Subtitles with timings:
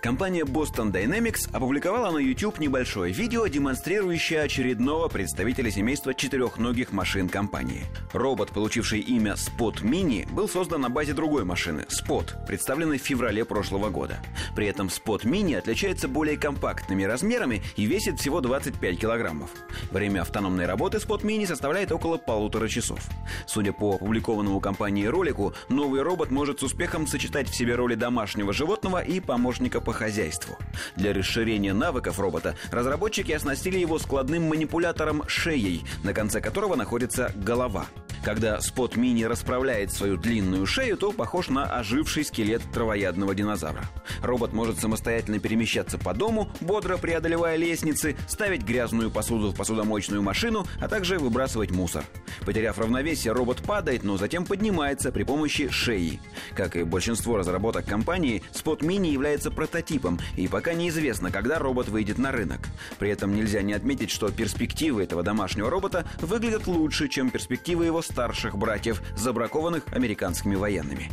[0.00, 7.84] Компания Boston Dynamics опубликовала на YouTube небольшое видео, демонстрирующее очередного представителя семейства четырехногих машин компании.
[8.12, 13.44] Робот, получивший имя Spot Mini, был создан на базе другой машины Spot, представленной в феврале
[13.44, 14.20] прошлого года.
[14.56, 19.50] При этом Spot Mini отличается более компактными размерами и весит всего 25 килограммов.
[19.90, 23.00] Время автономной работы Spot Mini составляет около полутора часов.
[23.46, 28.52] Судя по опубликованному компанией ролику, новый робот может с успехом сочетать в себе роли домашнего
[28.52, 30.58] животного и помощника по хозяйству.
[30.96, 37.86] Для расширения навыков робота разработчики оснастили его складным манипулятором шеей, на конце которого находится голова–
[38.22, 43.84] когда спот мини расправляет свою длинную шею, то похож на оживший скелет травоядного динозавра.
[44.22, 50.66] Робот может самостоятельно перемещаться по дому, бодро преодолевая лестницы, ставить грязную посуду в посудомоечную машину,
[50.80, 52.04] а также выбрасывать мусор.
[52.44, 56.20] Потеряв равновесие, робот падает, но затем поднимается при помощи шеи.
[56.54, 62.18] Как и большинство разработок компании, Spot Mini является прототипом, и пока неизвестно, когда робот выйдет
[62.18, 62.60] на рынок.
[62.98, 68.02] При этом нельзя не отметить, что перспективы этого домашнего робота выглядят лучше, чем перспективы его
[68.02, 71.10] старших братьев, забракованных американскими военными.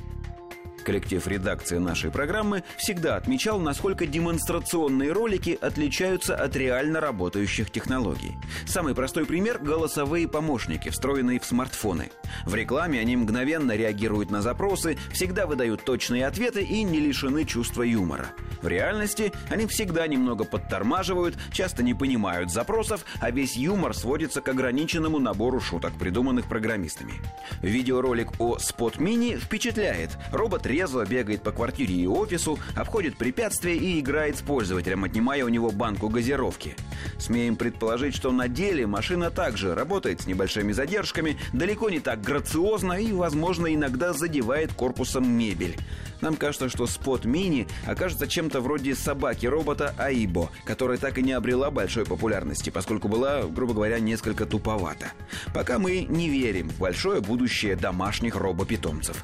[0.87, 8.37] Коллектив редакции нашей программы всегда отмечал, насколько демонстрационные ролики отличаются от реально работающих технологий.
[8.65, 12.09] Самый простой пример– голосовые помощники, встроенные в смартфоны.
[12.45, 17.83] В рекламе они мгновенно реагируют на запросы, всегда выдают точные ответы и не лишены чувства
[17.83, 18.27] юмора.
[18.61, 24.47] В реальности они всегда немного подтормаживают, часто не понимают запросов, а весь юмор сводится к
[24.47, 27.15] ограниченному набору шуток, придуманных программистами.
[27.61, 30.17] Видеоролик о Spot Mini впечатляет.
[30.31, 35.47] Робот резво бегает по квартире и офису, обходит препятствия и играет с пользователем, отнимая у
[35.47, 36.75] него банку газировки.
[37.17, 42.93] Смеем предположить, что на деле машина также работает с небольшими задержками, далеко не так грациозно
[42.93, 45.75] и, возможно, иногда задевает корпусом мебель.
[46.21, 51.71] Нам кажется, что Spot Mini окажется чем-то вроде собаки-робота Аибо, которая так и не обрела
[51.71, 55.07] большой популярности, поскольку была, грубо говоря, несколько туповата.
[55.55, 59.23] Пока мы не верим в большое будущее домашних робопитомцев.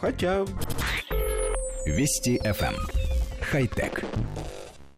[0.00, 0.46] Хотя...
[1.90, 2.74] Вести FM.
[2.74, 2.88] Эм.
[3.40, 4.04] Хай-тек.